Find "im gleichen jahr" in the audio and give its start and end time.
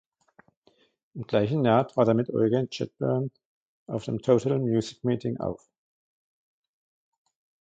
1.13-1.87